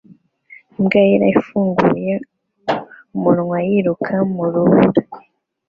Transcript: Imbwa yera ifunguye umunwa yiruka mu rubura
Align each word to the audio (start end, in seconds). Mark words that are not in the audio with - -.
Imbwa 0.77 0.99
yera 1.07 1.25
ifunguye 1.39 2.13
umunwa 3.15 3.57
yiruka 3.67 4.13
mu 4.33 4.43
rubura 4.53 5.01